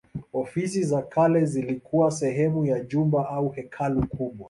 Ofisi 0.33 0.83
za 0.83 1.01
kale 1.01 1.45
zilikuwa 1.45 2.11
sehemu 2.11 2.65
ya 2.65 2.79
jumba 2.79 3.29
au 3.29 3.49
hekalu 3.49 4.07
kubwa. 4.07 4.39